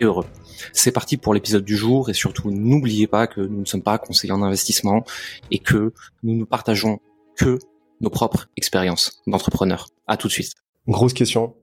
et 0.00 0.04
heureux. 0.04 0.26
C'est 0.72 0.92
parti 0.92 1.16
pour 1.16 1.34
l'épisode 1.34 1.64
du 1.64 1.76
jour 1.76 2.10
et 2.10 2.14
surtout 2.14 2.50
n'oubliez 2.50 3.06
pas 3.06 3.26
que 3.26 3.40
nous 3.40 3.60
ne 3.60 3.64
sommes 3.64 3.82
pas 3.82 3.98
conseillers 3.98 4.32
en 4.32 4.42
investissement 4.42 5.04
et 5.50 5.58
que 5.58 5.92
nous 6.22 6.34
ne 6.36 6.44
partageons 6.44 7.00
que 7.36 7.58
nos 8.00 8.10
propres 8.10 8.48
expériences 8.56 9.22
d'entrepreneurs. 9.26 9.88
À 10.06 10.16
tout 10.16 10.28
de 10.28 10.32
suite. 10.32 10.52
Grosse 10.86 11.14
question. 11.14 11.54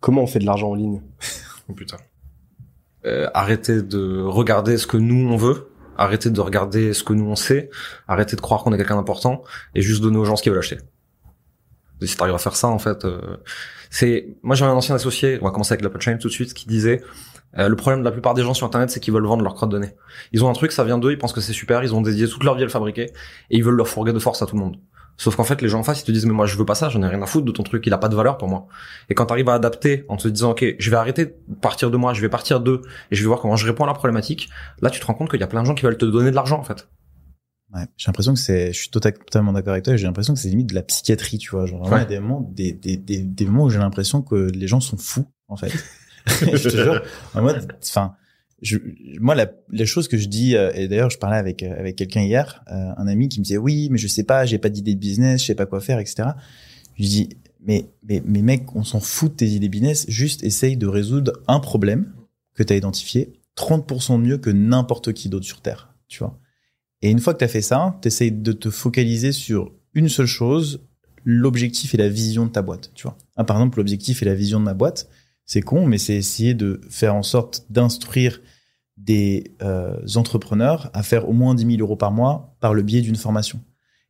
Comment 0.00 0.22
on 0.22 0.26
fait 0.26 0.38
de 0.38 0.46
l'argent 0.46 0.70
en 0.70 0.74
ligne? 0.74 1.02
Oh 1.68 1.74
putain. 1.74 1.96
Euh, 3.06 3.30
arrêtez 3.34 3.82
de 3.82 4.20
regarder 4.20 4.76
ce 4.76 4.88
que 4.88 4.96
nous 4.96 5.28
on 5.28 5.36
veut, 5.36 5.70
arrêtez 5.96 6.28
de 6.28 6.40
regarder 6.40 6.92
ce 6.92 7.04
que 7.04 7.12
nous 7.12 7.24
on 7.24 7.36
sait, 7.36 7.70
arrêtez 8.08 8.34
de 8.34 8.40
croire 8.40 8.64
qu'on 8.64 8.72
est 8.72 8.76
quelqu'un 8.76 8.96
d'important 8.96 9.44
et 9.76 9.80
juste 9.80 10.02
donner 10.02 10.18
aux 10.18 10.24
gens 10.24 10.34
ce 10.34 10.42
qu'ils 10.42 10.50
veulent 10.50 10.58
acheter. 10.58 10.78
Si 12.06 12.16
t'arrives 12.16 12.34
à 12.34 12.38
faire 12.38 12.56
ça, 12.56 12.68
en 12.68 12.78
fait, 12.78 13.04
euh, 13.04 13.36
c'est. 13.90 14.36
Moi, 14.42 14.54
j'avais 14.56 14.72
un 14.72 14.74
ancien 14.74 14.94
associé. 14.94 15.38
On 15.40 15.44
va 15.44 15.50
commencer 15.50 15.72
avec 15.72 15.82
la 15.82 15.90
punchline 15.90 16.18
tout 16.18 16.28
de 16.28 16.32
suite, 16.32 16.54
qui 16.54 16.66
disait 16.66 17.02
euh, 17.58 17.68
le 17.68 17.76
problème 17.76 18.00
de 18.00 18.04
la 18.04 18.12
plupart 18.12 18.34
des 18.34 18.42
gens 18.42 18.54
sur 18.54 18.66
Internet, 18.66 18.90
c'est 18.90 19.00
qu'ils 19.00 19.12
veulent 19.12 19.26
vendre 19.26 19.44
leur 19.44 19.54
crotte 19.54 19.70
de 19.70 19.78
nez. 19.78 19.94
Ils 20.32 20.44
ont 20.44 20.48
un 20.48 20.54
truc, 20.54 20.72
ça 20.72 20.84
vient 20.84 20.98
d'eux, 20.98 21.12
ils 21.12 21.18
pensent 21.18 21.32
que 21.32 21.40
c'est 21.40 21.52
super, 21.52 21.82
ils 21.82 21.94
ont 21.94 22.00
dédié 22.00 22.26
toute 22.26 22.44
leur 22.44 22.54
vie 22.54 22.62
à 22.62 22.64
le 22.64 22.70
fabriquer 22.70 23.04
et 23.50 23.56
ils 23.56 23.62
veulent 23.62 23.76
leur 23.76 23.88
fourguer 23.88 24.12
de 24.12 24.18
force 24.18 24.40
à 24.42 24.46
tout 24.46 24.56
le 24.56 24.62
monde. 24.62 24.76
Sauf 25.18 25.36
qu'en 25.36 25.44
fait, 25.44 25.60
les 25.60 25.68
gens 25.68 25.80
en 25.80 25.82
face, 25.82 26.00
ils 26.00 26.04
te 26.04 26.10
disent, 26.10 26.24
mais 26.24 26.32
moi, 26.32 26.46
je 26.46 26.56
veux 26.56 26.64
pas 26.64 26.74
ça, 26.74 26.88
j'en 26.88 27.02
ai 27.02 27.06
rien 27.06 27.20
à 27.20 27.26
foutre 27.26 27.44
de 27.44 27.52
ton 27.52 27.62
truc, 27.62 27.86
il 27.86 27.92
a 27.92 27.98
pas 27.98 28.08
de 28.08 28.16
valeur 28.16 28.38
pour 28.38 28.48
moi. 28.48 28.66
Et 29.10 29.14
quand 29.14 29.26
t'arrives 29.26 29.48
à 29.50 29.54
adapter 29.54 30.04
en 30.08 30.16
te 30.16 30.26
disant, 30.26 30.52
ok, 30.52 30.64
je 30.78 30.90
vais 30.90 30.96
arrêter 30.96 31.26
de 31.26 31.54
partir 31.60 31.90
de 31.90 31.96
moi, 31.96 32.14
je 32.14 32.22
vais 32.22 32.30
partir 32.30 32.60
d'eux, 32.60 32.80
et 33.10 33.14
je 33.14 33.22
vais 33.22 33.28
voir 33.28 33.40
comment 33.40 33.56
je 33.56 33.66
réponds 33.66 33.84
à 33.84 33.86
la 33.86 33.92
problématique, 33.92 34.48
là, 34.80 34.88
tu 34.88 35.00
te 35.00 35.06
rends 35.06 35.14
compte 35.14 35.30
qu'il 35.30 35.40
y 35.40 35.44
a 35.44 35.46
plein 35.46 35.62
de 35.62 35.66
gens 35.66 35.74
qui 35.74 35.84
veulent 35.84 35.98
te 35.98 36.06
donner 36.06 36.30
de 36.30 36.34
l'argent, 36.34 36.58
en 36.58 36.64
fait. 36.64 36.88
Ouais, 37.74 37.84
j'ai 37.96 38.06
l'impression 38.08 38.34
que 38.34 38.40
c'est, 38.40 38.72
je 38.72 38.78
suis 38.78 38.90
totalement 38.90 39.52
d'accord 39.52 39.72
avec 39.72 39.84
toi, 39.84 39.96
j'ai 39.96 40.06
l'impression 40.06 40.34
que 40.34 40.40
c'est 40.40 40.50
limite 40.50 40.68
de 40.68 40.74
la 40.74 40.82
psychiatrie, 40.82 41.38
tu 41.38 41.50
vois. 41.50 41.64
Genre, 41.64 41.80
vraiment, 41.80 41.96
il 41.96 42.00
y 42.00 42.02
a 42.02 42.08
des 42.08 42.20
moments, 42.20 42.40
des, 42.52 42.72
des, 42.72 42.98
des, 42.98 43.22
des 43.22 43.46
moments 43.46 43.64
où 43.64 43.70
j'ai 43.70 43.78
l'impression 43.78 44.20
que 44.20 44.34
les 44.34 44.66
gens 44.66 44.80
sont 44.80 44.98
fous, 44.98 45.26
en 45.48 45.56
fait. 45.56 45.72
je 46.26 46.68
te 46.68 46.76
jure. 46.76 47.02
Moi, 47.34 47.54
enfin, 47.82 48.14
je, 48.60 48.78
moi, 49.18 49.34
la, 49.34 49.50
les 49.70 49.86
choses 49.86 50.06
que 50.06 50.16
je 50.16 50.28
dis, 50.28 50.56
euh, 50.56 50.70
et 50.74 50.86
d'ailleurs, 50.86 51.10
je 51.10 51.18
parlais 51.18 51.36
avec 51.36 51.62
euh, 51.62 51.78
avec 51.78 51.96
quelqu'un 51.96 52.22
hier, 52.22 52.62
euh, 52.70 52.92
un 52.96 53.06
ami 53.06 53.28
qui 53.28 53.40
me 53.40 53.44
disait 53.44 53.58
oui, 53.58 53.88
mais 53.90 53.98
je 53.98 54.06
sais 54.06 54.22
pas, 54.22 54.44
j'ai 54.44 54.58
pas 54.58 54.68
d'idée 54.68 54.94
de 54.94 55.00
business, 55.00 55.40
je 55.40 55.46
sais 55.46 55.54
pas 55.54 55.66
quoi 55.66 55.80
faire, 55.80 55.98
etc. 55.98 56.30
Je 56.96 57.04
dis 57.04 57.28
mais 57.64 57.86
mais 58.08 58.22
mais 58.24 58.42
mec, 58.42 58.74
on 58.76 58.84
s'en 58.84 59.00
fout 59.00 59.32
de 59.32 59.36
tes 59.36 59.48
idées 59.48 59.68
business, 59.68 60.04
juste 60.08 60.44
essaye 60.44 60.76
de 60.76 60.86
résoudre 60.86 61.32
un 61.48 61.58
problème 61.58 62.12
que 62.54 62.62
tu 62.62 62.72
as 62.72 62.76
identifié 62.76 63.32
30% 63.56 64.20
mieux 64.20 64.38
que 64.38 64.50
n'importe 64.50 65.12
qui 65.12 65.28
d'autre 65.28 65.46
sur 65.46 65.60
terre, 65.60 65.94
tu 66.08 66.20
vois. 66.20 66.38
Et 67.02 67.10
une 67.10 67.18
fois 67.18 67.34
que 67.34 67.38
tu 67.40 67.44
as 67.44 67.48
fait 67.48 67.62
ça, 67.62 67.98
tu 68.00 68.08
essayes 68.08 68.32
de 68.32 68.52
te 68.52 68.70
focaliser 68.70 69.32
sur 69.32 69.72
une 69.94 70.08
seule 70.08 70.26
chose, 70.26 70.86
l'objectif 71.24 71.94
et 71.94 71.96
la 71.98 72.08
vision 72.08 72.46
de 72.46 72.50
ta 72.50 72.62
boîte, 72.62 72.92
tu 72.94 73.02
vois. 73.02 73.18
Ah, 73.36 73.44
par 73.44 73.56
exemple, 73.56 73.78
l'objectif 73.78 74.22
et 74.22 74.24
la 74.24 74.34
vision 74.34 74.60
de 74.60 74.64
ma 74.64 74.74
boîte, 74.74 75.08
c'est 75.44 75.60
con, 75.60 75.86
mais 75.86 75.98
c'est 75.98 76.14
essayer 76.14 76.54
de 76.54 76.80
faire 76.88 77.14
en 77.14 77.22
sorte 77.22 77.66
d'instruire 77.70 78.40
des 78.96 79.54
euh, 79.62 79.96
entrepreneurs 80.14 80.90
à 80.94 81.02
faire 81.02 81.28
au 81.28 81.32
moins 81.32 81.54
10 81.54 81.76
000 81.76 81.80
euros 81.80 81.96
par 81.96 82.12
mois 82.12 82.56
par 82.60 82.74
le 82.74 82.82
biais 82.82 83.00
d'une 83.00 83.16
formation. 83.16 83.60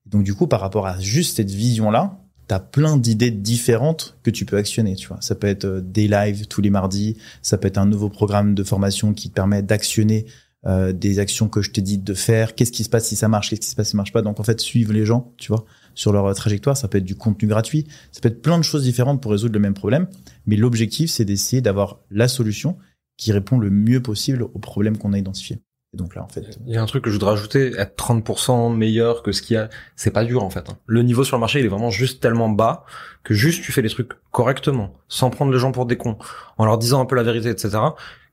Donc 0.06 0.24
du 0.24 0.34
coup, 0.34 0.46
par 0.46 0.60
rapport 0.60 0.86
à 0.86 1.00
juste 1.00 1.36
cette 1.36 1.50
vision-là, 1.50 2.18
tu 2.48 2.54
as 2.54 2.60
plein 2.60 2.96
d'idées 2.96 3.30
différentes 3.30 4.18
que 4.22 4.30
tu 4.30 4.44
peux 4.44 4.56
actionner. 4.56 4.96
Tu 4.96 5.08
vois, 5.08 5.20
ça 5.20 5.34
peut 5.34 5.46
être 5.46 5.64
euh, 5.64 5.80
des 5.80 6.08
lives 6.08 6.46
tous 6.46 6.60
les 6.60 6.70
mardis, 6.70 7.16
ça 7.40 7.56
peut 7.56 7.68
être 7.68 7.78
un 7.78 7.86
nouveau 7.86 8.08
programme 8.08 8.54
de 8.54 8.64
formation 8.64 9.14
qui 9.14 9.30
te 9.30 9.34
permet 9.34 9.62
d'actionner 9.62 10.26
euh, 10.66 10.92
des 10.92 11.18
actions 11.18 11.48
que 11.48 11.60
je 11.60 11.70
t'ai 11.70 11.80
dit 11.80 11.98
de 11.98 12.14
faire. 12.14 12.54
Qu'est-ce 12.54 12.72
qui 12.72 12.84
se 12.84 12.88
passe 12.88 13.06
si 13.06 13.16
ça 13.16 13.28
marche, 13.28 13.50
qu'est-ce 13.50 13.60
qui 13.60 13.68
se 13.68 13.74
passe 13.74 13.88
si 13.88 13.92
ça 13.92 13.96
marche 13.96 14.12
pas. 14.12 14.22
Donc 14.22 14.38
en 14.40 14.44
fait, 14.44 14.60
suivre 14.60 14.92
les 14.92 15.04
gens, 15.04 15.32
tu 15.36 15.48
vois, 15.48 15.64
sur 15.94 16.12
leur 16.12 16.32
trajectoire. 16.34 16.76
Ça 16.76 16.88
peut 16.88 16.98
être 16.98 17.04
du 17.04 17.16
contenu 17.16 17.48
gratuit, 17.48 17.86
ça 18.12 18.20
peut 18.20 18.28
être 18.28 18.42
plein 18.42 18.58
de 18.58 18.64
choses 18.64 18.84
différentes 18.84 19.20
pour 19.20 19.32
résoudre 19.32 19.54
le 19.54 19.60
même 19.60 19.74
problème. 19.74 20.06
Mais 20.46 20.56
l'objectif, 20.56 21.10
c'est 21.10 21.24
d'essayer 21.24 21.62
d'avoir 21.62 22.00
la 22.10 22.28
solution 22.28 22.76
qui 23.16 23.32
répond 23.32 23.58
le 23.58 23.70
mieux 23.70 24.00
possible 24.00 24.42
aux 24.42 24.58
problèmes 24.58 24.98
qu'on 24.98 25.12
a 25.12 25.18
identifiés. 25.18 25.58
Et 25.94 25.98
donc 25.98 26.14
là, 26.14 26.22
en 26.22 26.28
fait, 26.28 26.58
il 26.66 26.72
y 26.72 26.76
a 26.76 26.82
un 26.82 26.86
truc 26.86 27.04
que 27.04 27.10
je 27.10 27.16
voudrais 27.16 27.32
rajouter, 27.32 27.72
être 27.76 27.96
30% 27.96 28.74
meilleur 28.74 29.22
que 29.22 29.30
ce 29.30 29.42
qu'il 29.42 29.54
y 29.54 29.58
a, 29.58 29.68
c'est 29.94 30.10
pas 30.10 30.24
dur 30.24 30.42
en 30.42 30.48
fait. 30.48 30.70
Hein. 30.70 30.78
Le 30.86 31.02
niveau 31.02 31.22
sur 31.22 31.36
le 31.36 31.40
marché, 31.40 31.60
il 31.60 31.66
est 31.66 31.68
vraiment 31.68 31.90
juste 31.90 32.22
tellement 32.22 32.48
bas 32.48 32.84
que 33.24 33.34
juste 33.34 33.62
tu 33.62 33.72
fais 33.72 33.82
les 33.82 33.90
trucs 33.90 34.12
correctement, 34.30 34.94
sans 35.08 35.28
prendre 35.28 35.52
les 35.52 35.58
gens 35.58 35.70
pour 35.70 35.84
des 35.84 35.98
cons, 35.98 36.16
en 36.56 36.64
leur 36.64 36.78
disant 36.78 37.00
un 37.00 37.04
peu 37.04 37.14
la 37.14 37.22
vérité, 37.22 37.50
etc. 37.50 37.78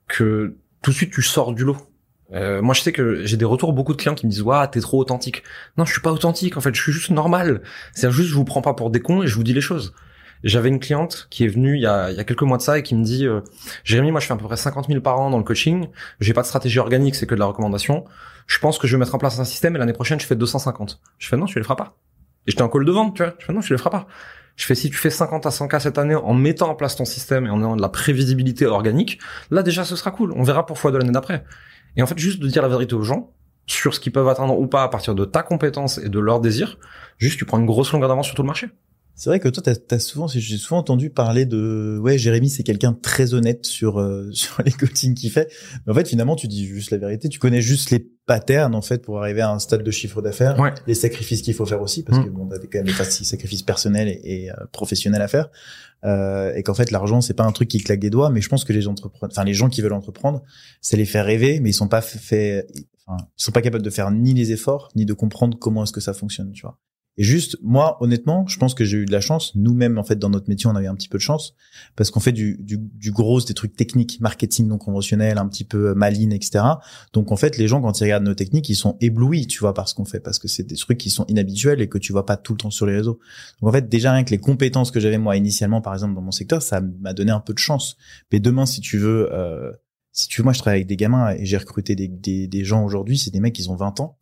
Que 0.08 0.56
tout 0.82 0.92
de 0.92 0.96
suite 0.96 1.12
tu 1.12 1.22
sors 1.22 1.54
du 1.54 1.66
lot. 1.66 1.78
Euh, 2.34 2.62
moi, 2.62 2.74
je 2.74 2.82
sais 2.82 2.92
que 2.92 3.26
j'ai 3.26 3.38
des 3.38 3.46
retours 3.46 3.74
beaucoup 3.74 3.94
de 3.94 3.98
clients 3.98 4.16
qui 4.16 4.26
me 4.26 4.32
disent 4.32 4.42
"Waouh, 4.42 4.68
t'es 4.68 4.82
trop 4.82 5.00
authentique." 5.00 5.44
Non, 5.78 5.86
je 5.86 5.92
suis 5.92 6.02
pas 6.02 6.12
authentique. 6.12 6.58
En 6.58 6.62
fait, 6.62 6.74
je 6.76 6.82
suis 6.82 6.92
juste 6.92 7.10
normal. 7.10 7.62
C'est 7.94 8.12
juste, 8.12 8.30
je 8.30 8.36
vous 8.36 8.46
prends 8.46 8.62
pas 8.62 8.74
pour 8.74 8.90
des 8.90 9.02
cons 9.02 9.24
et 9.24 9.28
je 9.28 9.36
vous 9.36 9.44
dis 9.44 9.54
les 9.54 9.62
choses. 9.62 9.94
J'avais 10.44 10.70
une 10.70 10.80
cliente 10.80 11.28
qui 11.30 11.44
est 11.44 11.48
venue 11.48 11.76
il 11.76 11.82
y 11.82 11.86
a, 11.86 12.12
il 12.12 12.18
y 12.18 12.20
a 12.20 12.24
quelques 12.24 12.44
mois 12.44 12.58
de 12.58 12.62
ça 12.62 12.78
et 12.78 12.84
qui 12.84 12.96
me 12.96 13.04
dit 13.04 13.26
euh, 13.26 13.42
Jérémy, 13.84 14.12
moi 14.12 14.22
je 14.22 14.26
fais 14.26 14.34
à 14.34 14.38
peu 14.38 14.46
près 14.46 14.56
50 14.56 14.88
000 14.88 15.02
par 15.02 15.20
an 15.20 15.30
dans 15.30 15.38
le 15.38 15.44
coaching. 15.44 15.88
J'ai 16.22 16.34
pas 16.34 16.42
de 16.42 16.48
stratégie 16.48 16.80
organique, 16.80 17.16
c'est 17.16 17.28
que 17.28 17.36
de 17.36 17.40
la 17.40 17.46
recommandation. 17.46 18.06
Je 18.48 18.58
pense 18.60 18.78
que 18.78 18.88
je 18.88 18.96
vais 18.96 19.00
mettre 19.00 19.16
en 19.16 19.18
place 19.18 19.38
un 19.40 19.46
système 19.46 19.76
et 19.76 19.80
l'année 19.80 19.94
prochaine 19.94 20.20
je 20.20 20.26
fais 20.26 20.36
250. 20.36 21.02
Je 21.18 21.28
fais 21.28 21.36
non, 21.36 21.46
tu 21.46 21.58
les 21.60 21.64
feras 21.64 21.76
pas. 21.76 21.98
Et 22.48 22.52
j'étais 22.52 22.62
en 22.62 22.70
call 22.70 22.86
de 22.86 22.92
vente, 22.92 23.16
tu 23.16 23.24
vois. 23.24 23.36
Je 23.38 23.46
fais 23.46 23.54
non, 23.54 23.60
tu 23.60 23.74
les 23.74 23.78
feras 23.78 23.90
pas. 23.90 24.08
Je 24.56 24.66
fais 24.66 24.76
si 24.76 24.90
tu 24.90 24.98
fais 24.98 25.10
50 25.10 25.46
à 25.46 25.52
100 25.52 25.68
k 25.68 25.80
cette 25.80 25.98
année 25.98 26.16
en 26.16 26.34
mettant 26.34 26.70
en 26.70 26.76
place 26.76 26.96
ton 26.96 27.06
système 27.06 27.46
et 27.46 27.50
en 27.50 27.60
ayant 27.60 27.76
de 27.76 27.82
la 27.82 27.90
prévisibilité 27.90 28.66
organique, 28.66 29.20
là 29.52 29.62
déjà 29.62 29.84
ce 29.84 29.96
sera 29.96 30.12
cool. 30.12 30.34
On 30.36 30.44
verra 30.44 30.66
pour 30.66 30.78
fois 30.78 30.92
de 30.92 30.98
l'année 30.98 31.12
d'après. 31.12 31.44
Et 32.00 32.02
en 32.02 32.08
fait, 32.08 32.18
juste 32.18 32.40
de 32.40 32.48
dire 32.48 32.62
la 32.62 32.70
vérité 32.70 32.96
aux 32.96 33.04
gens 33.04 33.34
sur 33.68 33.94
ce 33.94 34.00
qu'ils 34.00 34.14
peuvent 34.14 34.30
atteindre 34.30 34.58
ou 34.58 34.68
pas 34.68 34.84
à 34.84 34.88
partir 34.88 35.16
de 35.16 35.26
ta 35.26 35.44
compétence 35.44 35.98
et 35.98 36.08
de 36.08 36.18
leur 36.18 36.40
désir, 36.40 36.80
juste 37.18 37.38
tu 37.38 37.44
prends 37.44 37.60
une 37.60 37.66
grosse 37.66 37.92
longueur 37.92 38.08
d'avance 38.08 38.28
sur 38.28 38.36
tout 38.36 38.42
le 38.42 38.48
marché. 38.48 38.70
C'est 39.16 39.30
vrai 39.30 39.42
que 39.42 39.50
toi, 39.50 39.62
t'as 39.62 39.96
as 39.98 40.00
souvent, 40.00 40.28
j'ai 40.28 40.58
souvent 40.58 40.80
entendu 40.80 41.10
parler 41.10 41.46
de, 41.46 42.00
ouais, 42.02 42.18
Jérémy, 42.18 42.50
c'est 42.50 42.64
quelqu'un 42.64 42.94
très 42.94 43.34
honnête 43.34 43.66
sur 43.66 44.00
euh, 44.00 44.30
sur 44.32 44.64
les 44.64 44.72
coachings 44.72 45.14
qu'il 45.14 45.30
fait. 45.30 45.52
Mais 45.86 45.92
en 45.92 45.94
fait, 45.94 46.08
finalement, 46.08 46.38
tu 46.38 46.48
dis 46.48 46.66
juste 46.66 46.92
la 46.92 47.00
vérité. 47.00 47.28
Tu 47.28 47.38
connais 47.38 47.60
juste 47.60 47.92
les 47.92 48.00
patterns 48.30 48.76
en 48.76 48.84
fait 48.84 49.02
pour 49.02 49.20
arriver 49.20 49.42
à 49.42 49.50
un 49.50 49.58
stade 49.58 49.82
de 49.82 49.90
chiffre 49.90 50.22
d'affaires, 50.22 50.60
ouais. 50.60 50.72
les 50.86 50.94
sacrifices 50.94 51.42
qu'il 51.42 51.56
faut 51.56 51.66
faire 51.66 51.82
aussi, 51.82 52.04
parce 52.04 52.20
mmh. 52.20 52.26
que 52.26 52.30
bon, 52.30 52.48
t'as 52.48 52.60
quand 52.60 52.84
même 52.84 52.86
des 52.86 53.04
sacrifices 53.04 53.64
personnels 53.64 54.08
et, 54.08 54.22
et 54.24 54.52
euh, 54.52 54.54
professionnels 54.72 55.24
à 55.24 55.28
faire, 55.28 55.50
euh, 56.06 56.54
et 56.54 56.62
qu'en 56.62 56.76
fait, 56.76 56.92
l'argent, 56.92 57.22
c'est 57.22 57.34
pas 57.34 57.44
un 57.44 57.52
truc 57.52 57.68
qui 57.68 57.80
claque 57.80 58.00
des 58.00 58.12
doigts. 58.12 58.30
Mais 58.30 58.42
je 58.42 58.50
pense 58.50 58.64
que 58.64 58.72
les 58.72 58.88
entrepreneurs, 58.88 59.32
enfin 59.34 59.44
les 59.44 59.56
gens 59.56 59.68
qui 59.68 59.82
veulent 59.82 59.94
entreprendre, 59.94 60.44
c'est 60.80 60.96
les 60.96 61.06
faire 61.06 61.26
rêver, 61.26 61.60
mais 61.60 61.72
ils 61.72 61.74
sont 61.74 61.88
pas 61.88 62.02
fait, 62.02 62.68
ils 62.76 62.86
sont 63.36 63.52
pas 63.52 63.64
capables 63.64 63.84
de 63.84 63.90
faire 63.90 64.12
ni 64.12 64.36
les 64.36 64.52
efforts, 64.52 64.90
ni 64.96 65.06
de 65.06 65.14
comprendre 65.14 65.58
comment 65.58 65.84
est-ce 65.84 65.92
que 65.92 66.02
ça 66.02 66.14
fonctionne, 66.14 66.52
tu 66.52 66.62
vois. 66.62 66.78
Et 67.20 67.24
juste, 67.24 67.58
moi, 67.62 67.98
honnêtement, 68.00 68.48
je 68.48 68.58
pense 68.58 68.74
que 68.74 68.86
j'ai 68.86 68.96
eu 68.96 69.06
de 69.06 69.12
la 69.12 69.20
chance. 69.20 69.54
Nous-mêmes, 69.54 69.98
en 69.98 70.06
fait, 70.06 70.16
dans 70.16 70.30
notre 70.30 70.48
métier, 70.48 70.70
on 70.70 70.76
avait 70.78 70.88
un 70.88 70.96
petit 70.96 71.10
peu 71.10 71.18
de 71.18 71.22
chance 71.22 71.54
parce 71.98 72.12
qu'on 72.12 72.22
fait 72.22 72.32
du, 72.32 72.56
du, 72.62 72.78
du, 72.78 73.12
gros, 73.12 73.42
des 73.42 73.54
trucs 73.54 73.76
techniques, 73.76 74.22
marketing 74.22 74.68
non 74.68 74.78
conventionnel, 74.78 75.38
un 75.38 75.46
petit 75.50 75.66
peu 75.66 75.94
maline, 75.94 76.32
etc. 76.32 76.64
Donc, 77.12 77.34
en 77.34 77.36
fait, 77.36 77.58
les 77.58 77.68
gens, 77.68 77.82
quand 77.82 78.00
ils 78.00 78.06
regardent 78.06 78.24
nos 78.24 78.36
techniques, 78.36 78.70
ils 78.70 78.76
sont 78.76 78.96
éblouis, 79.02 79.48
tu 79.48 79.60
vois, 79.60 79.74
par 79.74 79.90
ce 79.90 79.96
qu'on 79.96 80.06
fait 80.06 80.22
parce 80.22 80.40
que 80.40 80.48
c'est 80.48 80.64
des 80.64 80.78
trucs 80.78 80.98
qui 80.98 81.10
sont 81.10 81.26
inhabituels 81.28 81.82
et 81.82 81.90
que 81.90 81.98
tu 81.98 82.14
vois 82.14 82.26
pas 82.26 82.38
tout 82.38 82.54
le 82.54 82.60
temps 82.60 82.72
sur 82.72 82.86
les 82.86 82.96
réseaux. 82.96 83.20
Donc, 83.62 83.70
en 83.70 83.74
fait, 83.74 83.90
déjà, 83.90 84.14
rien 84.14 84.24
que 84.24 84.32
les 84.32 84.38
compétences 84.38 84.90
que 84.90 85.02
j'avais, 85.02 85.18
moi, 85.18 85.36
initialement, 85.36 85.82
par 85.82 85.94
exemple, 85.94 86.16
dans 86.16 86.22
mon 86.22 86.32
secteur, 86.32 86.62
ça 86.62 86.80
m'a 86.80 87.12
donné 87.12 87.34
un 87.34 87.42
peu 87.42 87.52
de 87.52 87.60
chance. 87.60 87.98
Mais 88.32 88.40
demain, 88.40 88.66
si 88.66 88.80
tu 88.80 88.98
veux, 88.98 89.28
euh, 89.34 89.74
si 90.14 90.30
tu 90.30 90.40
veux, 90.40 90.46
moi, 90.46 90.54
je 90.54 90.60
travaille 90.60 90.78
avec 90.78 90.88
des 90.88 90.96
gamins 90.96 91.32
et 91.32 91.44
j'ai 91.44 91.58
recruté 91.58 91.98
des, 91.98 92.08
des, 92.08 92.48
des 92.48 92.64
gens 92.64 92.86
aujourd'hui, 92.86 93.18
c'est 93.18 93.32
des 93.32 93.42
mecs 93.42 93.56
qui 93.56 93.68
ont 93.68 93.76
20 93.76 94.00
ans 94.00 94.16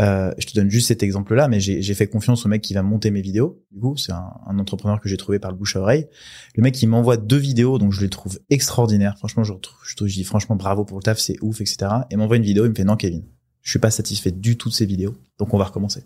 euh, 0.00 0.32
je 0.38 0.46
te 0.46 0.54
donne 0.54 0.70
juste 0.70 0.88
cet 0.88 1.02
exemple-là, 1.02 1.48
mais 1.48 1.60
j'ai 1.60 1.94
fait 1.94 2.06
confiance 2.06 2.46
au 2.46 2.48
mec 2.48 2.62
qui 2.62 2.74
va 2.74 2.82
monter 2.82 3.10
mes 3.10 3.20
vidéos. 3.20 3.62
Du 3.70 3.80
coup, 3.80 3.96
c'est 3.96 4.12
un, 4.12 4.58
entrepreneur 4.58 5.00
que 5.00 5.08
j'ai 5.08 5.16
trouvé 5.16 5.38
par 5.38 5.50
le 5.50 5.56
bouche 5.56 5.76
à 5.76 5.80
oreille. 5.80 6.08
Le 6.54 6.62
mec, 6.62 6.80
il 6.82 6.86
m'envoie 6.88 7.16
deux 7.16 7.36
vidéos, 7.36 7.78
donc 7.78 7.92
je 7.92 8.00
les 8.00 8.08
trouve 8.08 8.38
extraordinaires. 8.48 9.16
Franchement, 9.18 9.44
je, 9.44 9.52
retrouve, 9.52 10.08
dis 10.08 10.24
franchement 10.24 10.56
bravo 10.56 10.84
pour 10.84 10.98
le 10.98 11.02
taf, 11.02 11.18
c'est 11.18 11.36
ouf, 11.42 11.60
etc. 11.60 11.90
Et 12.10 12.16
m'envoie 12.16 12.36
une 12.36 12.42
vidéo, 12.42 12.64
il 12.64 12.70
me 12.70 12.74
fait 12.74 12.84
non, 12.84 12.96
Kevin, 12.96 13.22
je 13.60 13.70
suis 13.70 13.78
pas 13.78 13.90
satisfait 13.90 14.30
du 14.30 14.56
tout 14.56 14.70
de 14.70 14.74
ces 14.74 14.86
vidéos, 14.86 15.14
donc 15.38 15.52
on 15.52 15.58
va 15.58 15.64
recommencer. 15.64 16.04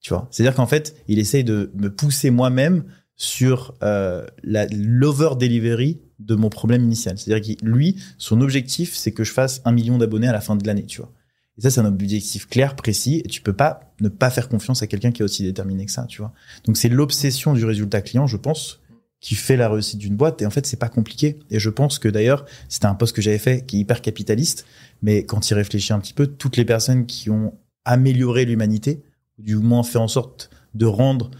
Tu 0.00 0.10
vois, 0.10 0.28
c'est-à-dire 0.30 0.54
qu'en 0.54 0.66
fait, 0.66 0.94
il 1.08 1.18
essaye 1.18 1.42
de 1.42 1.72
me 1.74 1.92
pousser 1.92 2.30
moi-même 2.30 2.84
sur 3.16 3.74
euh, 3.82 4.24
l'over 4.44 5.30
delivery 5.38 6.00
de 6.18 6.34
mon 6.34 6.48
problème 6.48 6.84
initial. 6.84 7.18
C'est-à-dire 7.18 7.56
que 7.56 7.64
lui, 7.64 7.96
son 8.18 8.40
objectif, 8.40 8.94
c'est 8.94 9.12
que 9.12 9.24
je 9.24 9.32
fasse 9.32 9.62
un 9.64 9.72
million 9.72 9.98
d'abonnés 9.98 10.28
à 10.28 10.32
la 10.32 10.40
fin 10.40 10.54
de 10.54 10.66
l'année, 10.66 10.84
tu 10.84 11.00
vois? 11.00 11.12
Et 11.58 11.62
ça, 11.62 11.70
c'est 11.70 11.80
un 11.80 11.86
objectif 11.86 12.48
clair, 12.48 12.76
précis, 12.76 13.22
et 13.24 13.28
tu 13.28 13.40
peux 13.40 13.54
pas 13.54 13.92
ne 14.00 14.08
pas 14.08 14.30
faire 14.30 14.48
confiance 14.48 14.82
à 14.82 14.86
quelqu'un 14.86 15.10
qui 15.10 15.22
est 15.22 15.24
aussi 15.24 15.42
déterminé 15.42 15.86
que 15.86 15.92
ça, 15.92 16.04
tu 16.04 16.20
vois. 16.20 16.32
Donc 16.64 16.76
c'est 16.76 16.88
l'obsession 16.88 17.54
du 17.54 17.64
résultat 17.64 18.02
client, 18.02 18.26
je 18.26 18.36
pense, 18.36 18.80
qui 19.20 19.34
fait 19.34 19.56
la 19.56 19.68
réussite 19.68 19.98
d'une 19.98 20.16
boîte. 20.16 20.42
Et 20.42 20.46
en 20.46 20.50
fait, 20.50 20.66
c'est 20.66 20.78
pas 20.78 20.88
compliqué. 20.88 21.38
Et 21.50 21.58
je 21.58 21.70
pense 21.70 21.98
que 21.98 22.08
d'ailleurs, 22.08 22.44
c'était 22.68 22.86
un 22.86 22.94
poste 22.94 23.16
que 23.16 23.22
j'avais 23.22 23.38
fait 23.38 23.64
qui 23.64 23.76
est 23.76 23.80
hyper 23.80 24.02
capitaliste. 24.02 24.66
Mais 25.02 25.24
quand 25.24 25.50
il 25.50 25.54
réfléchit 25.54 25.92
un 25.92 25.98
petit 25.98 26.12
peu, 26.12 26.26
toutes 26.26 26.56
les 26.56 26.64
personnes 26.64 27.06
qui 27.06 27.30
ont 27.30 27.54
amélioré 27.84 28.44
l'humanité, 28.44 29.02
du 29.38 29.56
moins 29.56 29.82
fait 29.82 29.98
en 29.98 30.08
sorte 30.08 30.50
de 30.74 30.86
rendre 30.86 31.30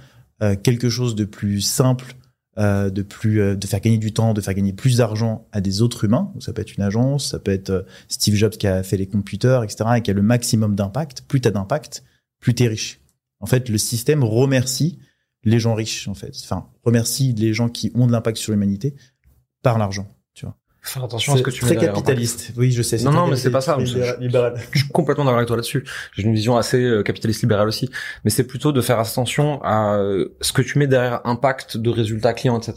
euh, 0.42 0.56
quelque 0.56 0.88
chose 0.88 1.14
de 1.14 1.24
plus 1.24 1.60
simple, 1.60 2.14
euh, 2.58 2.88
de 2.88 3.02
plus, 3.02 3.40
euh, 3.40 3.54
de 3.54 3.66
faire 3.66 3.80
gagner 3.80 3.98
du 3.98 4.14
temps, 4.14 4.32
de 4.32 4.40
faire 4.40 4.54
gagner 4.54 4.72
plus 4.72 4.96
d'argent 4.96 5.46
à 5.52 5.60
des 5.60 5.82
autres 5.82 6.04
humains. 6.04 6.32
Ça 6.40 6.54
peut 6.54 6.62
être 6.62 6.74
une 6.74 6.82
agence, 6.82 7.28
ça 7.28 7.38
peut 7.38 7.50
être 7.50 7.68
euh, 7.68 7.82
Steve 8.08 8.34
Jobs 8.34 8.52
qui 8.52 8.66
a 8.66 8.82
fait 8.82 8.96
les 8.96 9.06
computers, 9.06 9.62
etc., 9.62 9.84
et 9.96 10.00
qui 10.00 10.10
a 10.10 10.14
le 10.14 10.22
maximum 10.22 10.74
d'impact. 10.74 11.22
Plus 11.28 11.42
t'as 11.42 11.50
d'impact, 11.50 12.02
plus 12.40 12.54
t'es 12.54 12.66
riche. 12.66 13.00
En 13.40 13.46
fait, 13.46 13.68
le 13.68 13.76
système 13.76 14.24
remercie 14.24 14.98
les 15.44 15.60
gens 15.60 15.74
riches, 15.74 16.08
en 16.08 16.14
fait. 16.14 16.32
Enfin, 16.44 16.66
remercie 16.82 17.34
les 17.34 17.52
gens 17.52 17.68
qui 17.68 17.92
ont 17.94 18.06
de 18.06 18.12
l'impact 18.12 18.38
sur 18.38 18.52
l'humanité 18.52 18.94
par 19.62 19.76
l'argent. 19.76 20.08
Faire 20.86 21.04
attention 21.04 21.34
à 21.34 21.36
ce 21.38 21.42
que 21.42 21.50
tu 21.50 21.64
mets 21.64 21.70
très 21.70 21.74
derrière, 21.76 21.94
capitaliste. 21.94 22.52
Oui, 22.56 22.70
je 22.70 22.80
sais. 22.82 22.96
Non, 22.98 23.10
non, 23.12 23.26
mais 23.26 23.36
c'est 23.36 23.50
pas 23.50 23.60
ça. 23.60 23.74
capitaliste, 23.76 24.18
libéral. 24.20 24.54
Je 24.72 24.78
suis 24.80 24.88
complètement 24.88 25.24
d'accord 25.24 25.38
avec 25.38 25.48
toi 25.48 25.56
là-dessus. 25.56 25.84
J'ai 26.14 26.22
une 26.22 26.34
vision 26.34 26.56
assez 26.56 26.80
euh, 26.82 27.02
capitaliste 27.02 27.42
libérale 27.42 27.68
aussi, 27.68 27.90
mais 28.24 28.30
c'est 28.30 28.46
plutôt 28.46 28.72
de 28.72 28.80
faire 28.80 28.98
attention 29.00 29.60
à 29.62 29.96
euh, 29.96 30.28
ce 30.40 30.52
que 30.52 30.62
tu 30.62 30.78
mets 30.78 30.86
derrière 30.86 31.20
impact 31.24 31.76
de 31.76 31.90
résultats 31.90 32.32
clients, 32.34 32.58
etc. 32.58 32.74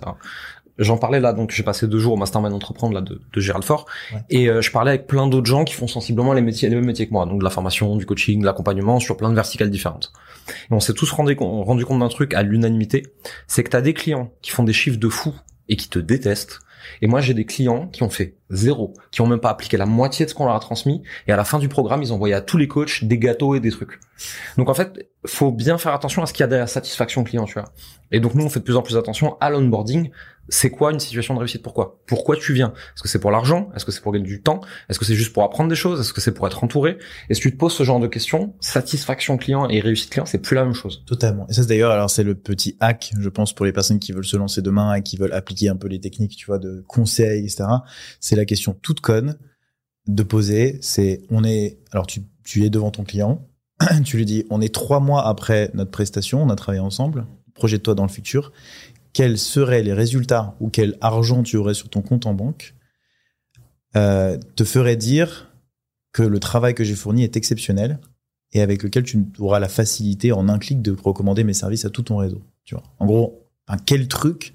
J'en 0.79 0.97
parlais 0.97 1.19
là, 1.19 1.33
donc 1.33 1.51
j'ai 1.51 1.63
passé 1.63 1.87
deux 1.87 1.99
jours 1.99 2.13
au 2.13 2.15
mastermind 2.17 2.53
entreprendre 2.53 2.93
là 2.93 3.01
de, 3.01 3.19
de 3.33 3.39
Gérald 3.41 3.65
Fort, 3.65 3.85
Ouais. 4.13 4.21
et 4.29 4.49
euh, 4.49 4.61
je 4.61 4.71
parlais 4.71 4.91
avec 4.91 5.07
plein 5.07 5.27
d'autres 5.27 5.45
gens 5.45 5.65
qui 5.65 5.73
font 5.73 5.87
sensiblement 5.87 6.31
les 6.31 6.41
métiers, 6.41 6.69
les 6.69 6.75
mêmes 6.75 6.85
métiers 6.85 7.05
que 7.05 7.11
moi, 7.11 7.25
donc 7.25 7.39
de 7.39 7.43
la 7.43 7.49
formation, 7.49 7.97
du 7.97 8.05
coaching, 8.05 8.39
de 8.39 8.45
l'accompagnement 8.45 8.99
sur 9.01 9.17
plein 9.17 9.29
de 9.29 9.35
verticales 9.35 9.69
différentes. 9.69 10.13
Et 10.47 10.53
on 10.73 10.79
s'est 10.79 10.93
tous 10.93 11.11
rendu, 11.11 11.35
rendu 11.37 11.85
compte 11.85 11.99
d'un 11.99 12.07
truc 12.07 12.33
à 12.33 12.43
l'unanimité, 12.43 13.03
c'est 13.45 13.63
que 13.65 13.69
t'as 13.69 13.81
des 13.81 13.93
clients 13.93 14.31
qui 14.41 14.51
font 14.51 14.63
des 14.63 14.71
chiffres 14.71 14.97
de 14.97 15.09
fou 15.09 15.35
et 15.67 15.75
qui 15.75 15.89
te 15.89 15.99
détestent, 15.99 16.61
et 17.01 17.07
moi 17.07 17.21
j'ai 17.21 17.33
des 17.33 17.45
clients 17.45 17.87
qui 17.87 18.03
ont 18.03 18.09
fait 18.09 18.35
zéro, 18.49 18.93
qui 19.11 19.21
ont 19.21 19.27
même 19.27 19.39
pas 19.39 19.49
appliqué 19.49 19.77
la 19.77 19.85
moitié 19.85 20.25
de 20.25 20.29
ce 20.29 20.35
qu'on 20.35 20.45
leur 20.45 20.55
a 20.55 20.59
transmis, 20.59 21.03
et 21.27 21.31
à 21.31 21.37
la 21.37 21.43
fin 21.43 21.59
du 21.59 21.69
programme, 21.69 22.01
ils 22.01 22.11
envoyaient 22.13 22.35
à 22.35 22.41
tous 22.41 22.57
les 22.57 22.67
coachs 22.67 23.03
des 23.03 23.17
gâteaux 23.17 23.55
et 23.55 23.59
des 23.59 23.71
trucs. 23.71 23.99
Donc 24.57 24.69
en 24.69 24.73
fait, 24.73 25.09
faut 25.25 25.51
bien 25.51 25.77
faire 25.77 25.93
attention 25.93 26.23
à 26.23 26.25
ce 26.25 26.33
qu'il 26.33 26.41
y 26.41 26.45
a 26.45 26.47
derrière 26.47 26.69
satisfaction 26.69 27.23
client, 27.23 27.45
tu 27.45 27.53
vois. 27.53 27.71
Et 28.11 28.19
donc 28.19 28.35
nous, 28.35 28.43
on 28.43 28.49
fait 28.49 28.59
de 28.59 28.65
plus 28.65 28.75
en 28.75 28.81
plus 28.81 28.97
attention 28.97 29.37
à 29.39 29.49
l'onboarding. 29.49 30.09
C'est 30.51 30.71
quoi 30.71 30.91
une 30.91 30.99
situation 30.99 31.35
de 31.35 31.39
réussite? 31.39 31.61
Pourquoi? 31.61 32.01
Pourquoi 32.07 32.35
tu 32.35 32.53
viens? 32.53 32.73
Est-ce 32.95 33.03
que 33.03 33.07
c'est 33.07 33.19
pour 33.19 33.29
l'argent? 33.29 33.69
Est-ce 33.75 33.85
que 33.85 33.91
c'est 33.91 34.01
pour 34.01 34.11
gagner 34.11 34.25
du 34.25 34.41
temps? 34.41 34.61
Est-ce 34.89 34.97
que 34.97 35.05
c'est 35.05 35.13
juste 35.13 35.31
pour 35.31 35.43
apprendre 35.43 35.69
des 35.69 35.75
choses? 35.75 35.99
Est-ce 35.99 36.11
que 36.11 36.21
c'est 36.21 36.31
pour 36.31 36.47
être 36.47 36.63
entouré? 36.63 36.97
Et 37.29 37.35
si 37.35 37.41
tu 37.41 37.51
te 37.51 37.57
poses 37.57 37.73
ce 37.73 37.83
genre 37.83 37.99
de 37.99 38.07
questions, 38.07 38.55
satisfaction 38.59 39.37
client 39.37 39.69
et 39.69 39.79
réussite 39.79 40.09
client, 40.09 40.25
c'est 40.25 40.39
plus 40.39 40.55
la 40.55 40.65
même 40.65 40.73
chose. 40.73 41.03
Totalement. 41.05 41.45
Et 41.49 41.53
ça, 41.53 41.63
d'ailleurs, 41.65 41.91
alors 41.91 42.09
c'est 42.09 42.23
le 42.23 42.33
petit 42.33 42.77
hack, 42.79 43.11
je 43.19 43.29
pense, 43.29 43.53
pour 43.53 43.63
les 43.63 43.71
personnes 43.71 43.99
qui 43.99 44.11
veulent 44.11 44.25
se 44.25 44.37
lancer 44.37 44.63
demain 44.63 44.95
et 44.95 45.03
qui 45.03 45.17
veulent 45.17 45.33
appliquer 45.33 45.69
un 45.69 45.75
peu 45.75 45.87
les 45.87 45.99
techniques, 45.99 46.35
tu 46.35 46.47
vois, 46.47 46.57
de 46.57 46.83
conseils, 46.87 47.43
etc. 47.43 47.65
C'est 48.19 48.35
la 48.39 48.45
question 48.45 48.75
toute 48.81 49.01
conne 49.01 49.37
de 50.07 50.23
poser. 50.23 50.79
C'est, 50.81 51.21
on 51.29 51.43
est, 51.43 51.79
alors 51.91 52.07
tu, 52.07 52.21
tu 52.43 52.63
es 52.63 52.69
devant 52.69 52.91
ton 52.91 53.03
client, 53.03 53.47
tu 54.05 54.17
lui 54.17 54.25
dis, 54.25 54.45
on 54.49 54.61
est 54.61 54.73
trois 54.73 54.99
mois 54.99 55.27
après 55.27 55.71
notre 55.73 55.91
prestation, 55.91 56.41
on 56.43 56.49
a 56.49 56.55
travaillé 56.55 56.81
ensemble, 56.81 57.25
projette-toi 57.53 57.95
dans 57.95 58.03
le 58.03 58.09
futur. 58.09 58.51
Quels 59.13 59.37
seraient 59.37 59.83
les 59.83 59.93
résultats 59.93 60.55
ou 60.59 60.69
quel 60.69 60.97
argent 61.01 61.43
tu 61.43 61.57
aurais 61.57 61.73
sur 61.73 61.89
ton 61.89 62.01
compte 62.01 62.25
en 62.25 62.33
banque 62.33 62.75
euh, 63.95 64.37
te 64.55 64.63
ferait 64.63 64.95
dire 64.95 65.51
que 66.11 66.21
le 66.21 66.39
travail 66.39 66.75
que 66.75 66.83
j'ai 66.83 66.95
fourni 66.95 67.23
est 67.23 67.35
exceptionnel 67.35 67.99
et 68.51 68.61
avec 68.61 68.83
lequel 68.83 69.03
tu 69.03 69.25
auras 69.39 69.59
la 69.59 69.69
facilité 69.69 70.31
en 70.31 70.47
un 70.49 70.59
clic 70.59 70.81
de 70.81 70.95
recommander 71.03 71.43
mes 71.43 71.53
services 71.53 71.85
à 71.85 71.89
tout 71.89 72.03
ton 72.03 72.17
réseau. 72.17 72.41
Tu 72.65 72.75
vois. 72.75 72.83
En 72.99 73.05
gros, 73.05 73.47
un 73.67 73.77
quel 73.77 74.07
truc 74.07 74.53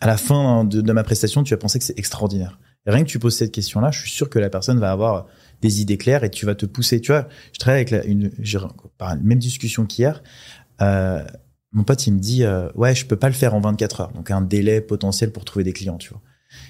à 0.00 0.06
la 0.06 0.16
fin 0.16 0.64
de, 0.64 0.80
de 0.80 0.92
ma 0.92 1.02
prestation, 1.02 1.42
tu 1.42 1.54
vas 1.54 1.58
penser 1.58 1.78
que 1.78 1.84
c'est 1.84 1.98
extraordinaire. 1.98 2.58
Rien 2.86 3.02
que 3.04 3.08
tu 3.08 3.18
poses 3.18 3.36
cette 3.36 3.52
question-là, 3.52 3.90
je 3.90 4.00
suis 4.00 4.10
sûr 4.10 4.30
que 4.30 4.38
la 4.38 4.50
personne 4.50 4.78
va 4.78 4.92
avoir 4.92 5.26
des 5.60 5.80
idées 5.80 5.98
claires 5.98 6.24
et 6.24 6.30
tu 6.30 6.46
vas 6.46 6.54
te 6.54 6.66
pousser. 6.66 7.00
Tu 7.00 7.12
vois, 7.12 7.28
je 7.52 7.58
travaille 7.58 7.80
avec 7.80 7.90
la, 7.90 8.04
une, 8.04 8.30
même 9.22 9.38
discussion 9.38 9.86
qu'hier. 9.86 10.22
Euh, 10.80 11.24
mon 11.72 11.84
pote, 11.84 12.06
il 12.06 12.14
me 12.14 12.18
dit, 12.18 12.44
euh, 12.44 12.70
ouais, 12.74 12.94
je 12.94 13.06
peux 13.06 13.16
pas 13.16 13.28
le 13.28 13.34
faire 13.34 13.54
en 13.54 13.60
24 13.60 14.00
heures. 14.00 14.12
Donc 14.12 14.30
un 14.30 14.40
délai 14.40 14.80
potentiel 14.80 15.32
pour 15.32 15.44
trouver 15.44 15.64
des 15.64 15.72
clients, 15.72 15.98
tu 15.98 16.10
vois. 16.10 16.22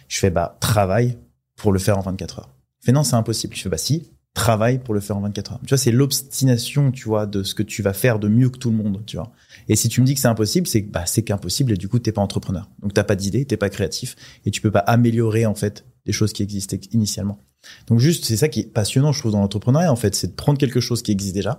Je 0.09 0.19
fais, 0.19 0.31
bah, 0.31 0.57
travaille 0.61 1.19
pour 1.57 1.73
le 1.73 1.79
faire 1.79 1.99
en 1.99 2.03
24 2.03 2.41
heures. 2.41 2.55
Il 2.83 2.87
fait, 2.87 2.93
non, 2.93 3.03
c'est 3.03 3.17
impossible. 3.17 3.55
Je 3.55 3.62
fais, 3.62 3.69
bah, 3.69 3.79
si, 3.79 4.11
travaille 4.37 4.79
pour 4.79 4.93
le 4.93 5.00
faire 5.00 5.17
en 5.17 5.23
24 5.23 5.53
heures. 5.53 5.61
Tu 5.62 5.71
vois, 5.71 5.79
c'est 5.79 5.91
l'obstination, 5.91 6.93
tu 6.93 7.05
vois, 7.05 7.25
de 7.25 7.43
ce 7.43 7.55
que 7.55 7.62
tu 7.62 7.81
vas 7.81 7.94
faire 7.94 8.19
de 8.19 8.29
mieux 8.29 8.50
que 8.50 8.59
tout 8.59 8.71
le 8.71 8.77
monde, 8.77 9.03
tu 9.06 9.17
vois. 9.17 9.33
Et 9.69 9.77
si 9.77 9.88
tu 9.88 10.03
me 10.03 10.06
dis 10.06 10.15
que 10.15 10.21
c'est 10.21 10.29
impossible, 10.29 10.67
c'est 10.67 10.83
bah, 10.83 11.06
c'est 11.06 11.23
qu'impossible 11.23 11.73
et 11.73 11.77
du 11.77 11.88
coup, 11.88 11.99
t'es 11.99 12.12
pas 12.12 12.21
entrepreneur. 12.21 12.69
Donc, 12.83 12.93
t'as 12.93 13.03
pas 13.03 13.17
d'idée, 13.17 13.47
t'es 13.47 13.56
pas 13.56 13.71
créatif 13.71 14.15
et 14.44 14.50
tu 14.50 14.61
peux 14.61 14.71
pas 14.71 14.81
améliorer, 14.81 15.47
en 15.47 15.55
fait, 15.55 15.87
des 16.05 16.12
choses 16.12 16.35
qui 16.35 16.43
existaient 16.43 16.81
initialement. 16.93 17.38
Donc, 17.87 17.99
juste, 17.99 18.27
c'est 18.27 18.37
ça 18.37 18.49
qui 18.49 18.61
est 18.61 18.73
passionnant, 18.73 19.11
je 19.11 19.21
trouve, 19.21 19.33
dans 19.33 19.41
l'entrepreneuriat, 19.41 19.91
en 19.91 19.97
fait, 19.97 20.15
c'est 20.15 20.29
de 20.29 20.35
prendre 20.35 20.59
quelque 20.59 20.81
chose 20.81 21.00
qui 21.00 21.12
existe 21.12 21.35
déjà, 21.35 21.59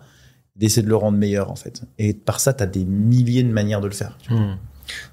d'essayer 0.56 0.83
de 0.83 0.89
le 0.89 0.95
rendre 0.95 1.18
meilleur, 1.18 1.50
en 1.50 1.56
fait. 1.56 1.81
Et 1.97 2.13
par 2.13 2.39
ça, 2.39 2.53
t'as 2.53 2.68
des 2.68 2.85
milliers 2.85 3.44
de 3.44 3.51
manières 3.51 3.81
de 3.81 3.88
le 3.88 3.94
faire. 3.94 4.19
tu 4.21 4.31
vois. 4.31 4.39
Hmm. 4.39 4.57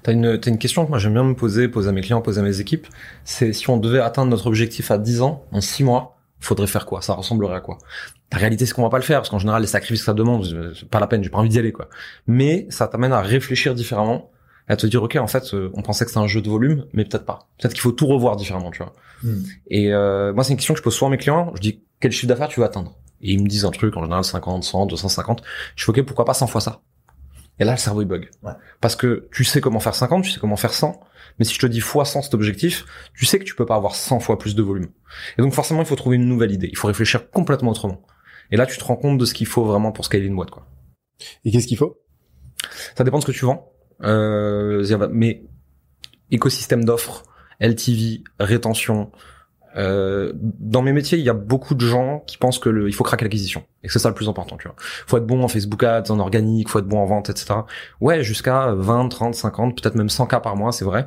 T'as 0.03 0.13
une, 0.13 0.39
t'as 0.39 0.51
une 0.51 0.57
question 0.57 0.85
que 0.85 0.89
moi 0.89 0.99
j'aime 0.99 1.11
bien 1.11 1.25
me 1.25 1.35
poser, 1.35 1.67
poser 1.67 1.89
à 1.89 1.91
mes 1.91 1.99
clients, 1.99 2.21
poser 2.21 2.39
à 2.39 2.43
mes 2.43 2.61
équipes. 2.61 2.87
C'est 3.25 3.51
si 3.51 3.69
on 3.69 3.75
devait 3.75 3.99
atteindre 3.99 4.29
notre 4.31 4.47
objectif 4.47 4.89
à 4.89 4.97
10 4.97 5.21
ans, 5.21 5.43
en 5.51 5.59
6 5.59 5.83
mois, 5.83 6.14
faudrait 6.45 6.67
faire 6.67 6.85
quoi? 6.85 7.01
Ça 7.01 7.13
ressemblerait 7.13 7.55
à 7.55 7.61
quoi? 7.61 7.77
La 8.31 8.37
réalité, 8.37 8.65
c'est 8.65 8.73
qu'on 8.73 8.83
va 8.83 8.89
pas 8.89 8.97
le 8.97 9.03
faire, 9.03 9.19
parce 9.19 9.29
qu'en 9.29 9.39
général, 9.39 9.61
les 9.61 9.67
sacrifices 9.67 10.01
que 10.01 10.05
ça 10.05 10.13
demande, 10.13 10.73
c'est 10.77 10.89
pas 10.89 10.99
la 10.99 11.07
peine, 11.07 11.23
j'ai 11.23 11.29
pas 11.29 11.37
envie 11.37 11.49
d'y 11.49 11.59
aller, 11.59 11.71
quoi. 11.71 11.89
Mais 12.27 12.67
ça 12.69 12.87
t'amène 12.87 13.13
à 13.13 13.21
réfléchir 13.21 13.75
différemment, 13.75 14.31
et 14.67 14.73
à 14.73 14.77
te 14.77 14.87
dire, 14.87 15.03
ok, 15.03 15.15
en 15.17 15.27
fait, 15.27 15.53
euh, 15.53 15.69
on 15.75 15.81
pensait 15.81 16.05
que 16.05 16.11
c'était 16.11 16.23
un 16.23 16.27
jeu 16.27 16.41
de 16.41 16.49
volume, 16.49 16.85
mais 16.93 17.05
peut-être 17.05 17.25
pas. 17.25 17.47
Peut-être 17.59 17.73
qu'il 17.73 17.81
faut 17.81 17.91
tout 17.91 18.07
revoir 18.07 18.35
différemment, 18.35 18.71
tu 18.71 18.79
vois. 18.79 18.93
Hmm. 19.23 19.43
Et 19.67 19.93
euh, 19.93 20.33
moi, 20.33 20.43
c'est 20.43 20.51
une 20.51 20.57
question 20.57 20.73
que 20.73 20.79
je 20.79 20.83
pose 20.83 20.95
souvent 20.95 21.07
à 21.07 21.11
mes 21.11 21.17
clients. 21.17 21.51
Je 21.55 21.61
dis, 21.61 21.83
quel 21.99 22.11
chiffre 22.11 22.27
d'affaires 22.27 22.47
tu 22.47 22.59
veux 22.59 22.65
atteindre? 22.65 22.95
Et 23.21 23.33
ils 23.33 23.41
me 23.41 23.47
disent 23.47 23.65
un 23.65 23.71
truc, 23.71 23.95
en 23.95 24.03
général 24.03 24.23
50, 24.23 24.63
100, 24.63 24.87
250. 24.87 25.43
Je 25.75 25.85
fais, 25.85 25.91
ok, 25.91 26.01
pourquoi 26.03 26.25
pas 26.25 26.33
100 26.33 26.47
fois 26.47 26.61
ça? 26.61 26.81
Et 27.59 27.63
là, 27.63 27.71
le 27.71 27.77
cerveau, 27.77 28.01
il 28.01 28.07
bug. 28.07 28.29
Ouais. 28.43 28.51
Parce 28.81 28.95
que 28.95 29.27
tu 29.31 29.43
sais 29.43 29.61
comment 29.61 29.79
faire 29.79 29.95
50, 29.95 30.23
tu 30.23 30.31
sais 30.31 30.39
comment 30.39 30.57
faire 30.57 30.73
100, 30.73 30.99
mais 31.39 31.45
si 31.45 31.53
je 31.53 31.59
te 31.59 31.65
dis 31.65 31.79
fois 31.79 32.05
100 32.05 32.23
cet 32.23 32.33
objectif, 32.33 32.85
tu 33.13 33.25
sais 33.25 33.39
que 33.39 33.43
tu 33.43 33.55
peux 33.55 33.65
pas 33.65 33.75
avoir 33.75 33.95
100 33.95 34.19
fois 34.19 34.37
plus 34.37 34.55
de 34.55 34.61
volume. 34.61 34.89
Et 35.37 35.41
donc 35.41 35.53
forcément, 35.53 35.81
il 35.81 35.85
faut 35.85 35.95
trouver 35.95 36.17
une 36.17 36.27
nouvelle 36.27 36.51
idée. 36.51 36.67
Il 36.69 36.77
faut 36.77 36.87
réfléchir 36.87 37.29
complètement 37.29 37.71
autrement. 37.71 38.01
Et 38.51 38.57
là, 38.57 38.65
tu 38.65 38.77
te 38.77 38.83
rends 38.83 38.97
compte 38.97 39.17
de 39.17 39.25
ce 39.25 39.33
qu'il 39.33 39.47
faut 39.47 39.63
vraiment 39.63 39.91
pour 39.91 40.05
scaler 40.05 40.25
une 40.25 40.35
boîte, 40.35 40.51
quoi. 40.51 40.67
Et 41.43 41.51
qu'est-ce 41.51 41.67
qu'il 41.67 41.77
faut? 41.77 42.01
Ça 42.95 43.03
dépend 43.03 43.17
de 43.17 43.23
ce 43.23 43.27
que 43.27 43.31
tu 43.31 43.45
vends. 43.45 43.71
Euh, 44.03 45.09
mais 45.11 45.43
écosystème 46.31 46.83
d'offres, 46.83 47.23
LTV, 47.59 48.23
rétention. 48.39 49.11
Euh, 49.77 50.31
dans 50.35 50.81
mes 50.81 50.93
métiers, 50.93 51.17
il 51.17 51.23
y 51.23 51.29
a 51.29 51.33
beaucoup 51.33 51.75
de 51.75 51.85
gens 51.85 52.23
qui 52.27 52.37
pensent 52.37 52.59
que 52.59 52.69
le, 52.69 52.87
il 52.87 52.93
faut 52.93 53.03
craquer 53.03 53.25
l'acquisition 53.25 53.63
et 53.83 53.87
que 53.87 53.93
c'est 53.93 53.99
ça 53.99 54.09
le 54.09 54.15
plus 54.15 54.29
important. 54.29 54.57
Tu 54.57 54.67
vois, 54.67 54.75
faut 54.79 55.17
être 55.17 55.25
bon 55.25 55.43
en 55.43 55.47
Facebook 55.47 55.83
Ads, 55.83 56.11
en 56.11 56.19
organique, 56.19 56.69
faut 56.69 56.79
être 56.79 56.87
bon 56.87 56.99
en 56.99 57.05
vente, 57.05 57.29
etc. 57.29 57.59
Ouais, 58.01 58.23
jusqu'à 58.23 58.73
20, 58.73 59.09
30, 59.09 59.35
50, 59.35 59.81
peut-être 59.81 59.95
même 59.95 60.09
100 60.09 60.27
cas 60.27 60.39
par 60.39 60.55
mois, 60.55 60.71
c'est 60.71 60.85
vrai. 60.85 61.05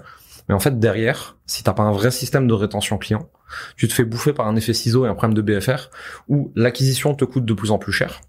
Mais 0.48 0.54
en 0.54 0.60
fait, 0.60 0.78
derrière, 0.78 1.36
si 1.46 1.62
t'as 1.62 1.72
pas 1.72 1.82
un 1.82 1.92
vrai 1.92 2.10
système 2.10 2.46
de 2.46 2.54
rétention 2.54 2.98
client, 2.98 3.30
tu 3.76 3.88
te 3.88 3.92
fais 3.92 4.04
bouffer 4.04 4.32
par 4.32 4.46
un 4.46 4.56
effet 4.56 4.74
ciseau 4.74 5.06
et 5.06 5.08
un 5.08 5.14
problème 5.14 5.34
de 5.34 5.42
BFR 5.42 5.90
où 6.28 6.52
l'acquisition 6.54 7.14
te 7.14 7.24
coûte 7.24 7.44
de 7.44 7.54
plus 7.54 7.70
en 7.70 7.78
plus 7.78 7.92
cher 7.92 8.20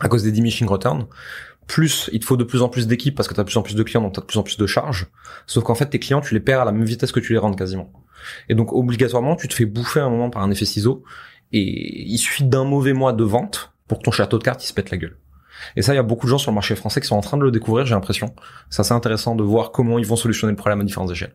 à 0.00 0.08
cause 0.08 0.22
des 0.22 0.32
diminishing 0.32 0.66
returns. 0.68 1.06
Plus, 1.66 2.10
il 2.12 2.20
te 2.20 2.26
faut 2.26 2.36
de 2.36 2.44
plus 2.44 2.62
en 2.62 2.68
plus 2.68 2.86
d'équipes 2.86 3.14
parce 3.16 3.26
que 3.26 3.34
tu 3.34 3.40
as 3.40 3.44
de 3.44 3.48
plus 3.48 3.56
en 3.56 3.62
plus 3.62 3.74
de 3.74 3.82
clients, 3.82 4.02
donc 4.02 4.12
tu 4.12 4.20
as 4.20 4.22
de 4.22 4.26
plus 4.26 4.38
en 4.38 4.42
plus 4.42 4.58
de 4.58 4.66
charges. 4.66 5.06
Sauf 5.46 5.64
qu'en 5.64 5.74
fait, 5.74 5.86
tes 5.86 5.98
clients, 5.98 6.20
tu 6.20 6.34
les 6.34 6.40
perds 6.40 6.60
à 6.60 6.64
la 6.64 6.72
même 6.72 6.84
vitesse 6.84 7.10
que 7.10 7.20
tu 7.20 7.32
les 7.32 7.38
rends 7.38 7.54
quasiment. 7.54 7.90
Et 8.48 8.54
donc, 8.54 8.72
obligatoirement, 8.72 9.36
tu 9.36 9.48
te 9.48 9.54
fais 9.54 9.64
bouffer 9.64 10.00
un 10.00 10.10
moment 10.10 10.30
par 10.30 10.42
un 10.42 10.50
effet 10.50 10.64
ciseau. 10.64 11.02
Et 11.52 12.02
il 12.06 12.18
suffit 12.18 12.44
d'un 12.44 12.64
mauvais 12.64 12.92
mois 12.92 13.12
de 13.12 13.24
vente 13.24 13.72
pour 13.86 13.98
que 13.98 14.04
ton 14.04 14.10
château 14.10 14.38
de 14.38 14.42
cartes, 14.42 14.64
il 14.64 14.66
se 14.66 14.74
pète 14.74 14.90
la 14.90 14.96
gueule. 14.96 15.16
Et 15.76 15.82
ça, 15.82 15.92
il 15.92 15.96
y 15.96 16.00
a 16.00 16.02
beaucoup 16.02 16.26
de 16.26 16.30
gens 16.30 16.38
sur 16.38 16.50
le 16.50 16.54
marché 16.54 16.74
français 16.74 17.00
qui 17.00 17.06
sont 17.06 17.16
en 17.16 17.20
train 17.20 17.36
de 17.36 17.42
le 17.42 17.50
découvrir, 17.50 17.86
j'ai 17.86 17.94
l'impression. 17.94 18.34
C'est 18.70 18.80
assez 18.80 18.92
intéressant 18.92 19.34
de 19.34 19.42
voir 19.42 19.70
comment 19.70 19.98
ils 19.98 20.06
vont 20.06 20.16
solutionner 20.16 20.52
le 20.52 20.56
problème 20.56 20.80
à 20.80 20.84
différentes 20.84 21.10
échelles. 21.10 21.34